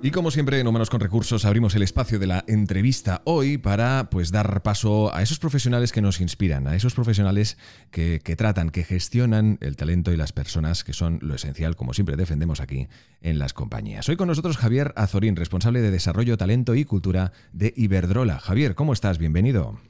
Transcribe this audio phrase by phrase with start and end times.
[0.00, 4.08] Y como siempre en Humanos con Recursos abrimos el espacio de la entrevista hoy para
[4.10, 7.58] pues dar paso a esos profesionales que nos inspiran, a esos profesionales
[7.90, 11.94] que, que, tratan, que gestionan el talento y las personas, que son lo esencial, como
[11.94, 12.86] siempre defendemos aquí
[13.22, 14.08] en las compañías.
[14.08, 18.38] Hoy con nosotros Javier Azorín, responsable de Desarrollo, Talento y Cultura de Iberdrola.
[18.38, 19.18] Javier, ¿cómo estás?
[19.18, 19.80] Bienvenido.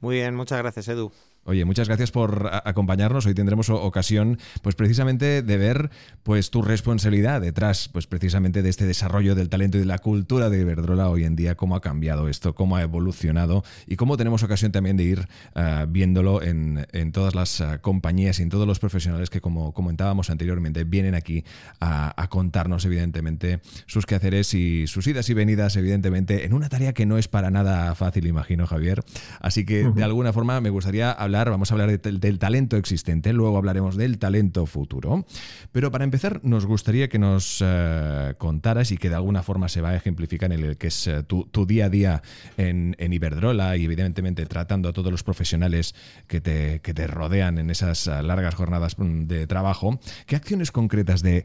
[0.00, 1.12] Muy bien, muchas gracias Edu.
[1.44, 3.24] Oye, muchas gracias por acompañarnos.
[3.24, 5.90] Hoy tendremos ocasión, pues precisamente de ver,
[6.22, 10.50] pues tu responsabilidad detrás, pues precisamente de este desarrollo del talento y de la cultura
[10.50, 14.42] de Iberdrola hoy en día, cómo ha cambiado esto, cómo ha evolucionado y cómo tenemos
[14.42, 18.66] ocasión también de ir uh, viéndolo en, en, todas las uh, compañías y en todos
[18.66, 21.44] los profesionales que, como comentábamos anteriormente, vienen aquí
[21.80, 26.92] a, a, contarnos, evidentemente, sus quehaceres y sus idas y venidas, evidentemente, en una tarea
[26.92, 29.02] que no es para nada fácil, imagino, Javier.
[29.40, 33.32] Así que, de alguna forma, me gustaría hablar vamos a hablar de, del talento existente,
[33.32, 35.24] luego hablaremos del talento futuro.
[35.72, 39.80] Pero para empezar, nos gustaría que nos uh, contaras y que de alguna forma se
[39.80, 42.22] va a ejemplificar en el que es uh, tu, día a día
[42.56, 45.94] en, Iberdrola y evidentemente tratando a todos los profesionales
[46.26, 50.00] que te, rodean en esas uh, largas jornadas de trabajo.
[50.26, 51.44] ¿Qué acciones concretas de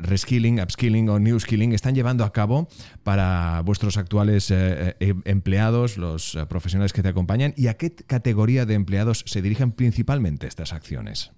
[0.00, 2.68] reskilling, upskilling o new skilling están llevando a cabo
[3.02, 8.74] para vuestros actuales eh, empleados, los profesionales que te acompañan y a qué categoría de
[8.74, 11.32] empleados se dirigen principalmente estas acciones?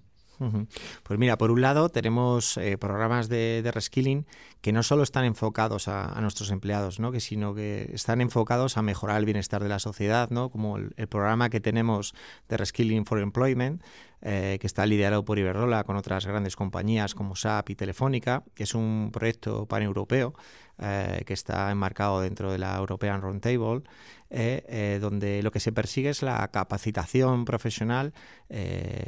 [1.03, 4.25] Pues mira, por un lado tenemos eh, programas de, reskilling
[4.61, 7.11] que no solo están enfocados a, a nuestros empleados, ¿no?
[7.11, 10.49] que, sino que están enfocados a mejorar el bienestar de la sociedad, ¿no?
[10.49, 12.13] como el, el programa que tenemos
[12.49, 13.81] de Reskilling for Employment,
[14.25, 18.43] eh, que está liderado por Iberdrola con otras grandes compañías como SAP y Telefónica.
[18.55, 20.33] Es un proyecto paneuropeo
[20.79, 23.83] eh, que está enmarcado dentro de la European Roundtable,
[24.31, 28.11] eh, eh, donde lo que se persigue es la capacitación profesional,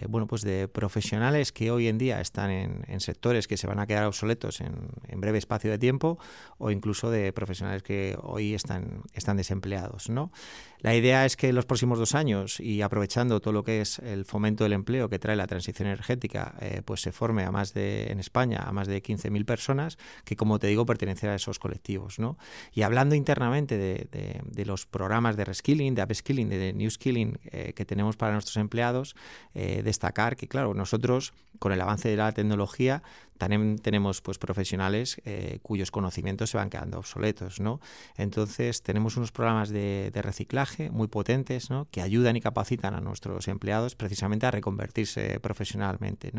[0.08, 3.80] bueno, pues de profesionales que hoy en día están en, en sectores que se van
[3.80, 4.76] a quedar obsoletos en,
[5.08, 6.18] en, breve espacio de tiempo
[6.58, 10.32] o incluso de profesionales que hoy están, están desempleados, ¿no?
[10.86, 13.98] La idea es que en los próximos dos años y aprovechando todo lo que es
[13.98, 17.74] el fomento del empleo que trae la transición energética, eh, pues se forme a más
[17.74, 21.58] de, en España, a más de 15.000 personas que, como te digo, pertenecen a esos
[21.58, 22.38] colectivos, ¿no?
[22.72, 27.40] Y hablando internamente de, de, de los programas de reskilling, de upskilling, de new skilling
[27.46, 29.16] eh, que tenemos para nuestros empleados,
[29.56, 33.02] eh, destacar que, claro, nosotros con el avance de la tecnología
[33.38, 37.80] también tenemos pues profesionales eh, cuyos conocimientos se van quedando obsoletos, ¿no?
[38.18, 41.70] Entonces tenemos unos programas de, de reciclaje muy potentes.
[41.92, 46.32] Que ayudan y capacitan a nuestros empleados precisamente a reconvertirse profesionalmente.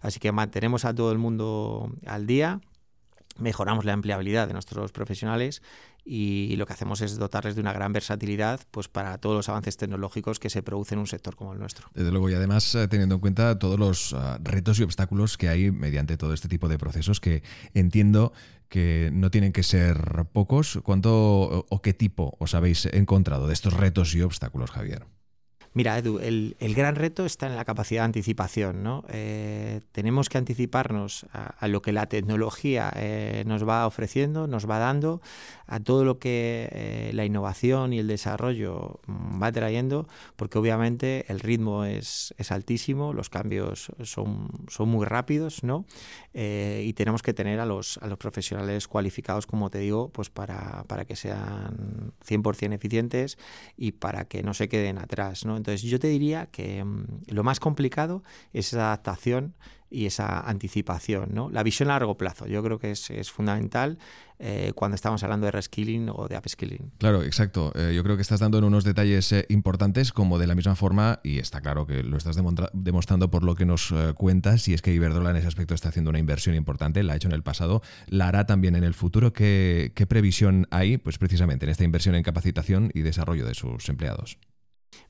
[0.00, 2.60] Así que mantenemos a todo el mundo al día
[3.38, 5.62] mejoramos la empleabilidad de nuestros profesionales
[6.04, 9.76] y lo que hacemos es dotarles de una gran versatilidad pues para todos los avances
[9.76, 11.88] tecnológicos que se producen en un sector como el nuestro.
[11.94, 15.48] Desde luego, y además eh, teniendo en cuenta todos los uh, retos y obstáculos que
[15.48, 17.42] hay mediante todo este tipo de procesos que
[17.74, 18.32] entiendo
[18.68, 20.78] que no tienen que ser pocos.
[20.82, 25.06] ¿Cuánto o qué tipo os habéis encontrado de estos retos y obstáculos, Javier?
[25.74, 28.82] Mira, Edu, el, el, gran reto está en la capacidad de anticipación.
[28.82, 29.04] ¿no?
[29.08, 34.68] Eh, tenemos que anticiparnos a, a, lo que la tecnología eh, nos va ofreciendo, nos
[34.68, 35.20] va dando,
[35.68, 41.40] a todo lo que eh, la innovación y el desarrollo va trayendo, porque obviamente el
[41.40, 44.48] ritmo es, es altísimo, los cambios son,
[44.88, 45.84] muy rápidos, ¿no?
[46.32, 50.30] Eh, y tenemos que tener a los, a los profesionales cualificados, como te digo, pues
[50.30, 53.36] para, para que sean 100% eficientes
[53.76, 55.58] y para que no se queden atrás, ¿no?
[55.58, 58.22] Entonces yo te diría que um, lo más complicado
[58.54, 59.54] es esa adaptación
[59.90, 61.50] y esa anticipación, ¿no?
[61.50, 63.98] La visión a largo plazo, yo creo que es, fundamental
[64.38, 66.92] eh, cuando estamos hablando de reskilling o de upskilling.
[66.98, 67.72] Claro, exacto.
[67.74, 70.76] Eh, yo creo que estás dando en unos detalles eh, importantes, como de la misma
[70.76, 72.36] forma, y está claro que lo estás
[72.72, 76.10] demostrando por lo que nos cuentas, y es que Iberdrola en ese aspecto está haciendo
[76.10, 79.32] una inversión importante, la ha hecho en el pasado, la hará también en el futuro.
[79.32, 83.88] ¿Qué, qué previsión hay, pues precisamente, en esta inversión en capacitación y desarrollo de sus
[83.88, 84.38] empleados?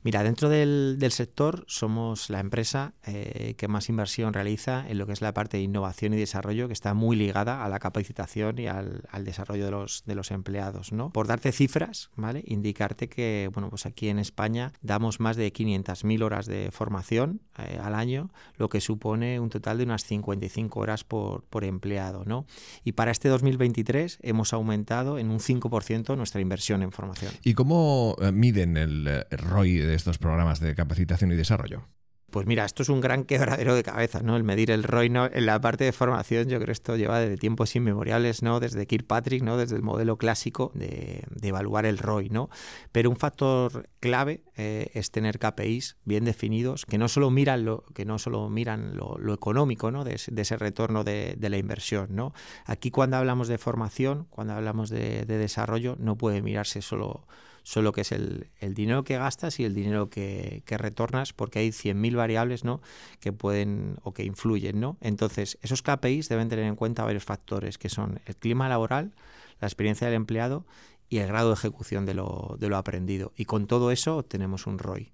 [0.02, 5.12] Mira, dentro del, sector somos la empresa eh, que más inversión realiza en lo que
[5.12, 8.66] es la parte de innovación y desarrollo, que está muy ligada a la capacitación y
[8.66, 10.92] al, desarrollo de los, de los empleados.
[10.92, 11.10] ¿no?
[11.10, 12.44] Por darte cifras, ¿vale?
[12.46, 17.78] indicarte que bueno, pues aquí en España damos más de 500.000 horas de formación eh,
[17.82, 22.24] al año, lo que supone un total de unas 55 horas por, por empleado.
[22.24, 22.46] ¿no?
[22.84, 27.32] Y para este 2023 hemos aumentado en un 5% nuestra inversión en formación.
[27.42, 31.88] ¿Y cómo eh, miden el ROI de estos programas de capacitación y desarrollo?
[32.30, 34.36] Pues mira, esto es un gran quebradero de cabeza, ¿no?
[34.36, 35.30] El medir el ROI ¿no?
[35.32, 38.60] en la parte de formación, yo creo que esto lleva desde tiempos inmemoriales, ¿no?
[38.60, 39.56] Desde Kirkpatrick, ¿no?
[39.56, 42.50] Desde el modelo clásico de, evaluar el ROI, ¿no?
[42.92, 47.84] Pero un factor clave eh, es tener KPIs bien definidos que no solo miran lo,
[47.94, 50.04] que no solo miran lo, económico, ¿no?
[50.04, 52.34] De, ese retorno de, la inversión, ¿no?
[52.66, 57.26] Aquí cuando hablamos de formación, cuando hablamos de, de desarrollo, no puede mirarse solo
[57.68, 62.16] solo que es el, dinero que gastas y el dinero que, retornas, porque hay 100.000
[62.16, 62.80] variables ¿no?
[63.20, 64.80] que pueden o que influyen.
[64.80, 64.96] ¿no?
[65.02, 69.12] Entonces, esos KPIs deben tener en cuenta varios factores, que son el clima laboral,
[69.60, 70.64] la experiencia del empleado
[71.10, 73.34] y el grado de ejecución de lo, de lo aprendido.
[73.36, 75.12] Y con todo eso obtenemos un ROI.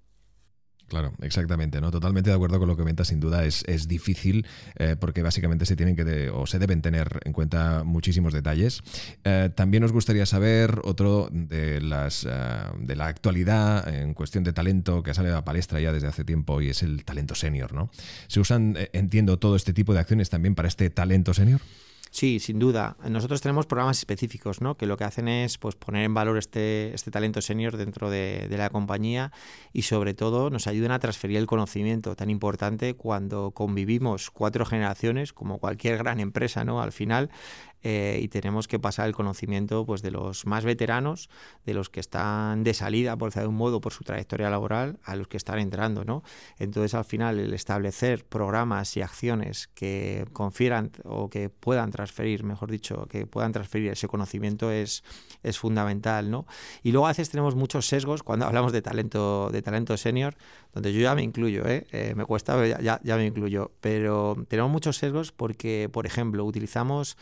[0.87, 1.89] Claro, exactamente, ¿no?
[1.89, 4.45] Totalmente de acuerdo con lo que comentas, sin duda es, es difícil
[4.75, 8.83] eh, porque básicamente se tienen que o se deben tener en cuenta muchísimos detalles.
[9.23, 12.29] Eh, también nos gustaría saber otro de las eh,
[12.79, 16.23] de la actualidad en cuestión de talento que sale a la palestra ya desde hace
[16.23, 17.89] tiempo y es el talento senior, ¿no?
[18.27, 21.61] ¿Se usan, entiendo, todo este tipo de acciones también para este talento senior?
[22.15, 22.95] Sí, sin duda.
[23.09, 24.77] Nosotros tenemos programas específicos, ¿no?
[24.77, 28.47] Que lo que hacen es pues, poner en valor este, este talento senior dentro de,
[28.47, 29.33] de, la compañía
[29.73, 35.33] y sobre todo nos ayudan a transferir el conocimiento tan importante cuando convivimos cuatro generaciones,
[35.33, 36.81] como cualquier gran empresa, ¿no?
[36.81, 37.31] Al final
[37.87, 41.29] eh, y tenemos que pasar el conocimiento pues, de los más veteranos,
[41.67, 45.15] de los que están de salida, por de un modo, por su trayectoria laboral, a
[45.15, 46.03] los que están entrando.
[46.03, 46.23] ¿no?
[46.57, 52.71] Entonces, al final, el establecer programas y acciones que confieran o que puedan transferir, mejor
[52.71, 55.03] dicho, que puedan transferir ese conocimiento es,
[55.43, 56.31] es fundamental.
[56.31, 56.47] ¿no?
[56.81, 60.35] Y luego a veces tenemos muchos sesgos cuando hablamos de talento, de talento senior,
[60.73, 61.85] donde yo ya me incluyo, ¿eh?
[61.91, 66.43] Eh, me cuesta, pero ya, ya me incluyo, pero tenemos muchos sesgos porque, por ejemplo,
[66.45, 67.15] utilizamos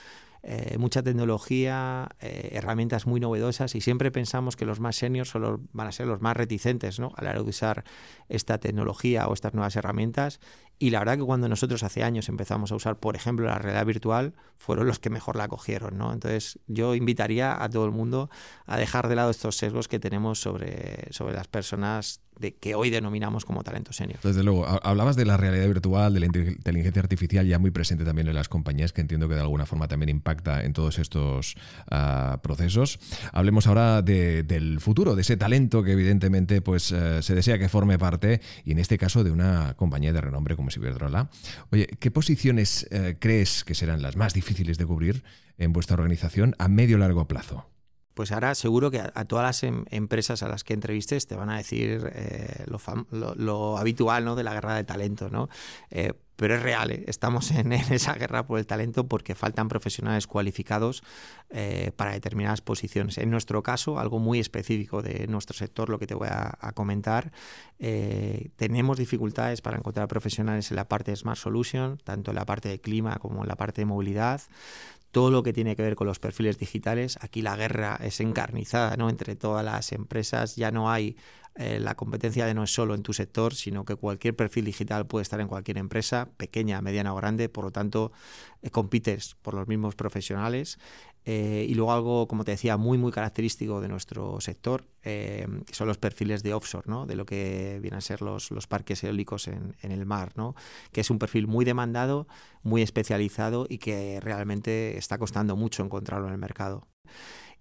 [0.45, 5.69] eh, mucha tecnología, eh, herramientas muy novedosas y siempre pensamos que los más seniors son
[5.71, 7.13] van a ser los más reticentes ¿no?
[7.15, 7.85] a la hora de usar
[8.27, 10.41] esta tecnología o estas nuevas herramientas.
[10.83, 13.85] Y la verdad que cuando nosotros hace años empezamos a usar, por ejemplo, la realidad
[13.85, 15.97] virtual, fueron los que mejor la cogieron.
[15.97, 16.11] ¿no?
[16.11, 18.29] Entonces yo invitaría a todo el mundo
[18.65, 22.89] a dejar de lado estos sesgos que tenemos sobre, sobre las personas de que hoy
[22.89, 24.19] denominamos como talento senior.
[24.23, 28.27] Desde luego, hablabas de la realidad virtual, de la inteligencia artificial ya muy presente también
[28.27, 31.55] en las compañías, que entiendo que de alguna forma también impacta en todos estos
[31.89, 32.99] ah, procesos.
[33.31, 37.99] Hablemos ahora del futuro, de ese talento que evidentemente pues, eh, se desea que forme
[37.99, 40.71] parte, y en este caso de una compañía de renombre como
[41.71, 45.23] Oye, ¿qué posiciones eh, crees que serán las más difíciles de cubrir
[45.57, 47.72] en vuestra organización a medio largo plazo?
[48.13, 51.49] Pues ahora seguro que a, todas las em, empresas a las que entrevistes te van
[51.49, 54.35] a decir eh, lo, habitual ¿no?
[54.35, 55.49] de la guerra de talento, ¿no?
[55.89, 57.03] Eh, pero es real, ¿eh?
[57.07, 61.03] estamos en, esa guerra por el talento porque faltan profesionales cualificados
[61.95, 63.19] para determinadas posiciones.
[63.19, 66.71] En nuestro caso, algo muy específico de nuestro sector, lo que te voy a, a
[66.71, 67.31] comentar,
[67.77, 72.69] tenemos dificultades para encontrar profesionales en la parte de Smart Solution, tanto en la parte
[72.69, 74.41] de clima como en la parte de movilidad
[75.13, 77.19] todo lo que tiene que ver con los perfiles digitales.
[77.21, 79.11] Aquí la guerra es encarnizada ¿no?
[79.11, 81.15] entre todas las empresas, ya no hay
[81.55, 85.05] eh, la competencia de no es solo en tu sector, sino que cualquier perfil digital
[85.05, 88.11] puede estar en cualquier empresa, pequeña, mediana o grande, por lo tanto
[88.63, 90.79] eh, compites por los mismos profesionales.
[91.25, 95.87] Eh, y luego algo, como te decía, muy muy característico de nuestro sector, que son
[95.87, 97.05] los perfiles de offshore, ¿no?
[97.05, 100.55] de lo que vienen a ser los, los parques eólicos en, en, el mar, ¿no?
[100.91, 102.27] que es un perfil muy demandado,
[102.61, 106.87] muy especializado y que realmente está costando mucho encontrarlo en el mercado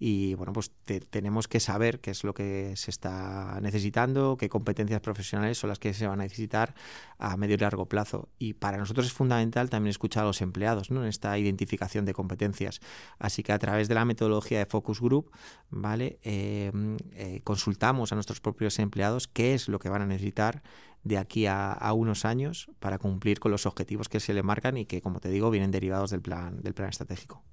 [0.04, 0.72] y bueno, pues
[1.10, 5.78] tenemos que saber qué es lo que se está necesitando, qué competencias profesionales son las
[5.78, 6.74] que se van a necesitar
[7.18, 8.28] a medio y largo plazo.
[8.36, 11.04] Y para nosotros es fundamental también escuchar a los empleados ¿no?
[11.04, 12.80] en esta identificación de competencias.
[13.20, 15.30] Así que a través de la metodología de Focus Group,
[15.70, 16.18] ¿vale?
[16.24, 20.64] Em, eh, consultamos a nuestros propios empleados qué es lo que van a necesitar
[21.04, 24.76] de aquí a, a, unos años para cumplir con los objetivos que se le marcan
[24.78, 27.44] y que, como te digo, vienen derivados del plan, del plan estratégico.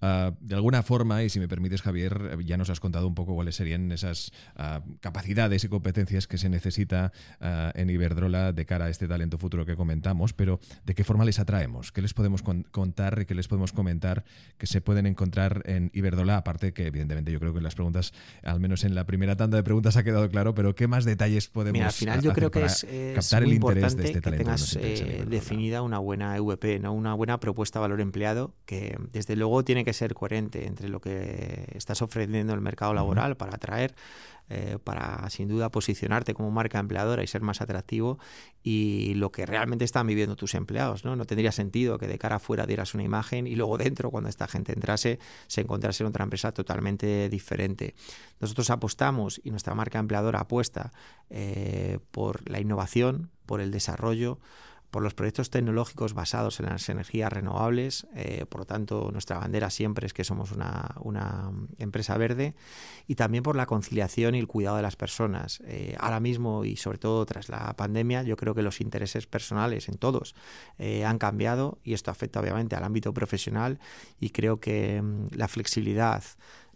[0.00, 3.34] Ah, de alguna forma, y si me permites, Javier, ya nos has contado un poco
[3.34, 8.86] cuáles serían esas ah, capacidades y competencias que se necesita ah, en Iberdrola de cara
[8.86, 11.92] a este talento futuro que comentamos, pero ¿de qué forma les atraemos?
[11.92, 14.24] ¿Qué les podemos contar y qué les podemos comentar
[14.58, 16.36] que se pueden encontrar en Iberdrola?
[16.36, 19.62] Aparte que, evidentemente, yo creo que las preguntas, al menos en la primera tanda de
[19.62, 22.64] preguntas ha quedado claro, pero ¿qué más detalles podemos Mira, al final yo creo que
[22.64, 24.44] es, captar el interés de este talento?
[24.44, 26.92] Que tengas eh, definida una buena EVP, ¿no?
[26.92, 31.00] una buena propuesta de valor empleado que, desde luego, tiene que ser coherente entre lo
[31.00, 33.94] que estás ofreciendo en el mercado laboral para atraer,
[34.48, 38.18] eh, para sin duda posicionarte como marca empleadora y ser más atractivo
[38.62, 41.04] y lo que realmente están viviendo tus empleados.
[41.04, 44.30] No, no tendría sentido que de cara afuera dieras una imagen y luego dentro, cuando
[44.30, 47.94] esta gente entrase, se encontrase en otra empresa totalmente diferente.
[48.40, 50.92] Nosotros apostamos y nuestra marca empleadora apuesta
[51.28, 54.38] eh, por la innovación, por el desarrollo,
[54.90, 58.06] por los proyectos tecnológicos basados en las energías renovables.
[58.14, 60.94] Eh, por lo tanto, nuestra bandera siempre es que somos una,
[61.78, 62.54] empresa verde
[63.06, 65.62] y también por la conciliación y el cuidado de las personas.
[65.66, 69.88] Eh, ahora mismo y sobre todo tras la pandemia, yo creo que los intereses personales
[69.88, 70.34] en todos
[70.78, 73.78] eh, han cambiado y esto afecta obviamente al ámbito profesional
[74.20, 76.22] y creo que mm, la flexibilidad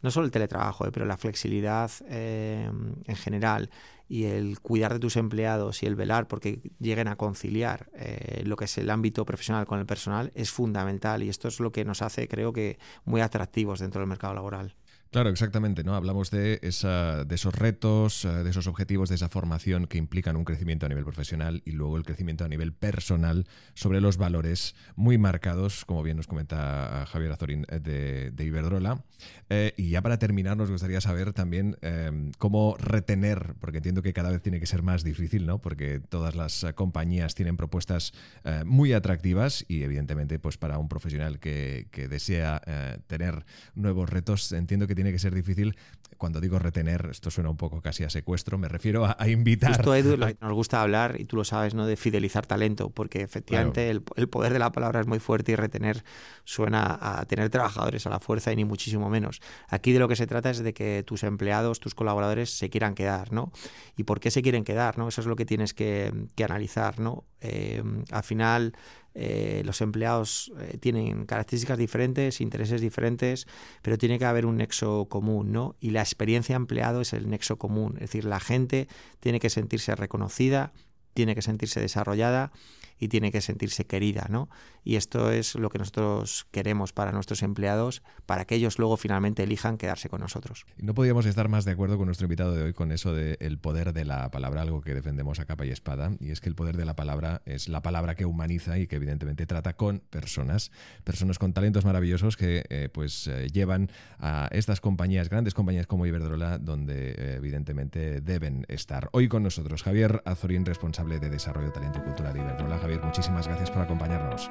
[0.02, 3.69] no solo el teletrabajo, pero la flexibilidad en general
[4.11, 8.57] y el cuidar de tus empleados y el velar porque lleguen a conciliar eh, lo
[8.57, 11.85] que es el ámbito profesional con el personal es fundamental y esto es lo que
[11.85, 14.75] nos hace, creo que, muy atractivos dentro del mercado laboral.
[15.11, 15.97] Claro, exactamente, ¿no?
[15.97, 20.37] Hablamos de, esa, de esos retos, eh, de esos objetivos, de esa formación que implican
[20.37, 24.76] un crecimiento a nivel profesional y luego el crecimiento a nivel personal sobre los valores
[24.95, 29.02] muy marcados, como bien nos comenta Javier Azorín de, de Iberdrola.
[29.49, 34.12] Eh, y ya para terminar, nos gustaría saber también em, cómo retener, porque entiendo que
[34.12, 35.61] cada vez tiene que ser más difícil, ¿no?
[35.61, 38.12] Porque todas las compañías tienen propuestas
[38.45, 42.62] eh, muy atractivas y evidentemente, pues para un profesional que, que desea
[43.09, 45.76] tener nuevos retos, entiendo que tiene que ser difícil.
[46.19, 49.76] Cuando digo retener, esto suena un poco casi a secuestro, me refiero a, invitar.
[49.76, 51.87] Justo, Edu, nos gusta hablar, y tú lo sabes, ¿no?
[51.87, 56.04] de fidelizar talento, porque efectivamente el, poder de la palabra es muy fuerte y retener
[56.45, 59.40] suena a tener trabajadores a la fuerza y ni muchísimo menos.
[59.69, 62.95] Aquí de lo que se trata es de que tus empleados, tus colaboradores se quieran
[62.95, 63.52] quedar, ¿no?
[63.97, 64.99] ¿Y por qué se quieren quedar?
[64.99, 65.09] ¿no?
[65.09, 66.12] Eso es lo que tienes que,
[66.45, 67.25] analizar, ¿no?
[67.40, 68.75] Eh, al final
[69.14, 73.47] eh, los empleados eh, tienen características diferentes, intereses diferentes,
[73.83, 75.76] pero tiene que haber un nexo común, ¿no?
[75.81, 78.88] Y la experiencia empleado es el nexo común, es decir, la gente
[79.19, 80.73] tiene que sentirse reconocida,
[81.14, 82.52] tiene que sentirse desarrollada
[83.00, 84.49] y tiene que sentirse querida, ¿no?
[84.85, 89.42] Y esto es lo que nosotros queremos para nuestros empleados, para que ellos luego finalmente
[89.42, 90.66] elijan quedarse con nosotros.
[90.76, 93.92] No podíamos estar más de acuerdo con nuestro invitado de hoy con eso del poder
[93.92, 96.76] de la palabra, algo que defendemos a capa y espada, y es que el poder
[96.76, 100.71] de la palabra es la palabra que humaniza y que evidentemente trata con personas,
[101.04, 106.04] personas con talentos maravillosos que eh, pues eh, llevan a estas compañías, grandes compañías como
[106.04, 109.09] Iberdrola, donde eh, evidentemente deben estar.
[109.12, 113.70] Hoy con nosotros Javier Azorín, responsable de Desarrollo, Talento y Cultura de Iberdrola muchísimas gracias
[113.70, 114.50] por acompañarnos.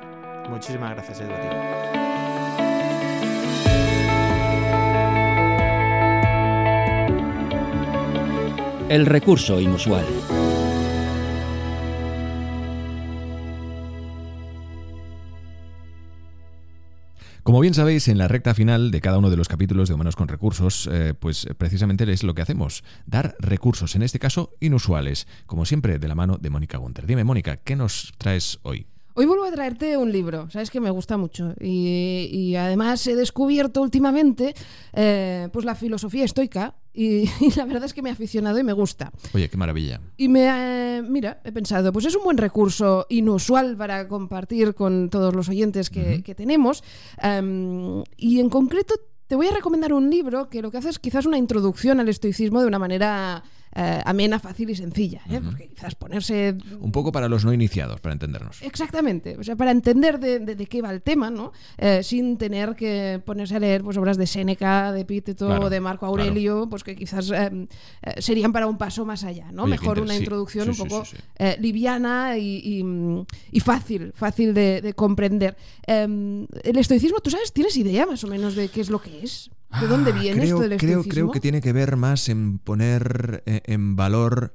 [0.50, 1.34] Muchísimas gracias, Edu.
[8.89, 10.05] El recurso inusual.
[17.43, 20.15] Como bien sabéis, en la recta final de cada uno de los capítulos de Humanos
[20.15, 25.27] con Recursos, eh, pues precisamente es lo que hacemos, dar recursos, en este caso inusuales,
[25.46, 27.08] como siempre de la mano de Mónica Gunter.
[27.08, 28.88] Dime, Mónica, ¿qué nos traes hoy?
[29.15, 33.81] Hoy vuelvo a traerte un libro, sabes que me gusta mucho y, además he descubierto
[33.81, 34.53] últimamente
[34.93, 38.74] eh, pues la filosofía estoica y, la verdad es que me ha aficionado y me
[38.74, 39.13] gusta.
[39.34, 40.01] Oye, qué maravilla.
[40.18, 40.48] Y me,
[40.98, 45.48] eh, mira, he pensado, pues es un buen recurso inusual para compartir con todos los
[45.48, 46.84] oyentes que, tenemos
[47.22, 48.96] em, y en concreto
[49.27, 52.10] te voy a recomendar un libro que lo que hace es quizás una introducción al
[52.10, 53.44] estoicismo de una manera
[53.76, 55.22] eh, amena, fácil y sencilla.
[55.30, 55.40] ¿eh?
[55.44, 56.56] Porque quizás ponerse...
[56.80, 58.62] Un poco para los no iniciados, para entendernos.
[58.62, 61.52] Exactamente, o sea, para entender de, qué va el tema, ¿no?
[61.78, 66.06] Eh, sin tener que ponerse a leer pues, obras de Séneca, de Epíteto de Marco
[66.06, 67.32] Aurelio, pues que quizás
[68.18, 69.68] serían para un paso más allá, ¿no?
[69.68, 71.04] Mejor una introducción un poco
[71.60, 72.84] liviana y,
[73.64, 75.56] fácil, fácil de, comprender.
[75.86, 79.24] Em, el estoicismo, ¿tú sabes, tienes idea más o menos de qué es lo que
[79.24, 79.52] es?
[79.80, 82.60] ¿De dónde ah, viene creo, esto del creo, creo que tiene que ver más en
[82.60, 84.54] poner en valor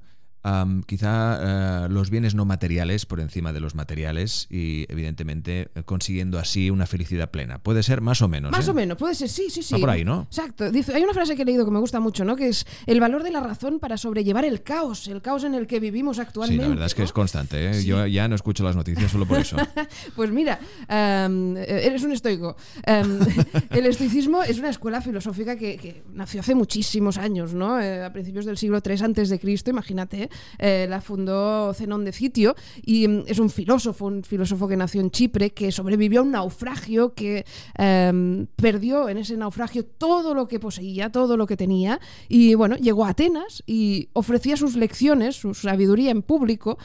[0.87, 6.87] quizá los bienes no materiales por encima de los materiales y evidentemente consiguiendo así una
[6.87, 7.59] felicidad plena.
[7.59, 8.53] Puede ser más o menos.
[8.53, 9.79] Más o menos, puede ser, sí, sí, sí.
[9.79, 10.23] por ahí, ¿no?
[10.23, 10.71] Exacto.
[10.71, 12.37] Dice, hay una frase que he leído que me gusta mucho, ¿no?
[12.37, 15.67] Que es el valor de la razón para sobrellevar el caos, el caos en el
[15.67, 16.63] que vivimos actualmente.
[16.63, 17.71] Sí, la verdad es que es constante.
[17.71, 17.85] ¿eh?
[17.85, 19.57] Yo ya no escucho las noticias solo por eso.
[20.17, 20.59] pues mira,
[20.89, 22.57] em, eres un estoico.
[22.85, 27.81] El estoicismo es una escuela filosófica que, nació hace muchísimos años, ¿no?
[27.81, 32.13] Eh, a principios del siglo III antes de Cristo, imagínate, eh, la fundó Zenón de
[32.13, 36.23] Citio y em, es un filósofo, un filósofo que nació en Chipre, que sobrevivió a
[36.23, 37.45] un naufragio, que
[38.57, 43.05] perdió en ese naufragio todo lo que poseía, todo lo que tenía y bueno, llegó
[43.05, 46.79] a Atenas y ofrecía sus lecciones, su sabiduría en público,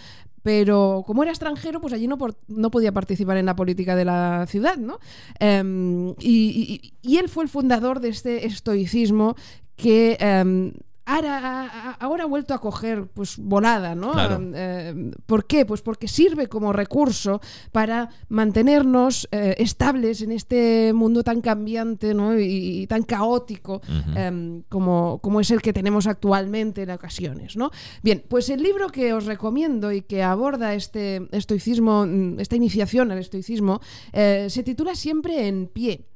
[0.43, 4.45] pero como era extranjero, pues allí no, no podía participar en la política de la
[4.47, 4.99] ciudad, ¿no?
[5.39, 9.35] Em, y, él fue el fundador de este estoicismo
[9.75, 10.73] que em,
[11.09, 14.13] ahora, ahora ha vuelto a coger pues volada, ¿no?
[14.55, 15.65] Eh, ¿Por qué?
[15.65, 22.37] Pues porque sirve como recurso para mantenernos eh, estables en este mundo tan cambiante ¿no?
[22.39, 23.81] y, tan caótico
[24.15, 27.71] em, como, como es el que tenemos actualmente en ocasiones, ¿no?
[28.03, 33.11] Bien, pues el libro que os recomiendo y que aborda este estoicismo, mm, esta iniciación
[33.11, 33.81] al estoicismo,
[34.13, 36.08] eh, se titula Siempre en pie.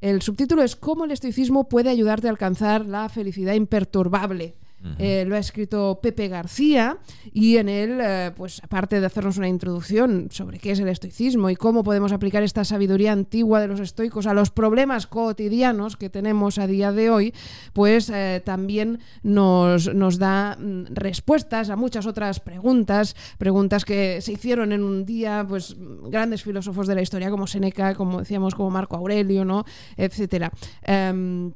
[0.00, 4.54] El subtítulo es Cómo el estoicismo puede ayudarte a alcanzar la felicidad imperturbable.
[4.98, 6.98] Eh, lo ha escrito Pepe García
[7.32, 11.50] y en él, eh, pues aparte de hacernos una introducción sobre qué es el estoicismo
[11.50, 16.08] y cómo podemos aplicar esta sabiduría antigua de los estoicos a los problemas cotidianos que
[16.08, 17.34] tenemos a día de hoy,
[17.74, 24.32] pues eh, también nos, nos da mm, respuestas a muchas otras preguntas, preguntas que se
[24.32, 28.70] hicieron en un día, pues grandes filósofos de la historia como Seneca, como decíamos, como
[28.70, 29.64] Marco Aurelio, ¿no?
[29.96, 30.50] etcétera.
[30.82, 31.52] Em,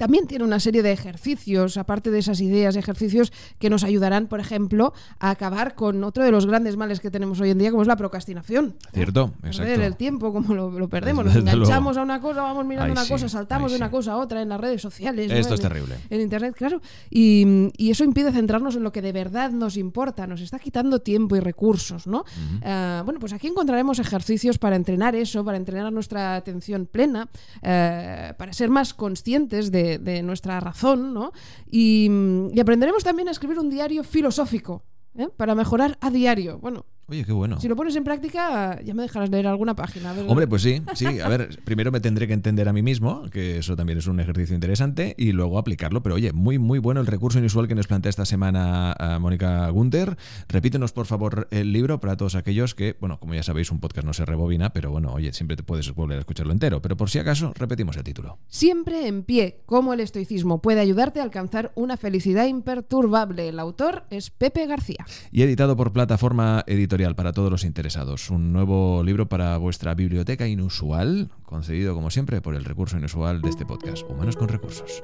[0.00, 4.40] también tiene una serie de ejercicios, aparte de esas ideas, ejercicios que nos ayudarán, por
[4.40, 7.82] ejemplo, a acabar con otro de los grandes males que tenemos hoy en día, como
[7.82, 8.76] es la procrastinación.
[8.94, 9.70] Cierto, exacto.
[9.70, 11.26] Perder el tiempo, como lo, perdemos.
[11.26, 14.40] Nos enganchamos a una cosa, vamos mirando una cosa, saltamos de una cosa a otra
[14.40, 15.30] en las redes sociales.
[15.30, 15.96] Esto es terrible.
[16.08, 16.80] En Internet, claro.
[17.10, 21.36] Y, eso impide centrarnos en lo que de verdad nos importa, nos está quitando tiempo
[21.36, 22.24] y recursos, ¿no?
[22.62, 27.28] Ah, bueno, pues aquí encontraremos ejercicios para entrenar eso, para entrenar nuestra atención plena,
[27.60, 31.32] eh, para ser más conscientes de de, nuestra razón, ¿no?
[31.70, 32.08] Y,
[32.52, 34.84] y, aprenderemos también a escribir un diario filosófico,
[35.16, 35.28] ¿eh?
[35.36, 36.58] para mejorar a diario.
[36.58, 37.60] Bueno, Oye, qué bueno.
[37.60, 40.12] Si lo pones en práctica, ya me dejarás leer alguna página.
[40.28, 41.18] Hombre, pues sí, sí.
[41.18, 44.20] A ver, primero me tendré que entender a mí mismo, que eso también es un
[44.20, 46.04] ejercicio interesante, y luego aplicarlo.
[46.04, 49.68] Pero oye, muy, muy bueno el recurso inusual que nos plantea esta semana a Mónica
[49.70, 50.16] Gunter.
[50.48, 54.06] Repítenos, por favor, el libro para todos aquellos que, bueno, como ya sabéis, un podcast
[54.06, 56.80] no se rebobina, pero bueno, oye, siempre te puedes volver a escucharlo entero.
[56.80, 58.38] Pero por si acaso, repetimos el título.
[58.46, 63.48] Siempre en pie, cómo el estoicismo puede ayudarte a alcanzar una felicidad imperturbable.
[63.48, 65.04] El autor es Pepe García.
[65.32, 68.28] Y editado por plataforma editorial para todos los interesados interesados.
[68.30, 73.48] Un nuevo libro para vuestra biblioteca inusual, concedido como siempre por el recurso inusual de
[73.48, 75.02] este podcast, Humanos con Recursos.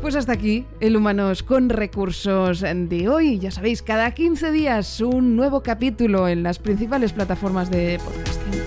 [0.00, 3.40] Pues hasta aquí el Humanos con Recursos de hoy.
[3.40, 8.62] Ya sabéis, cada 15 días un nuevo capítulo en las principales plataformas de podcasting.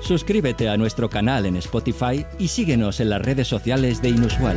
[0.00, 4.56] Suscríbete a nuestro canal en Spotify y síguenos en las redes sociales de Inusual.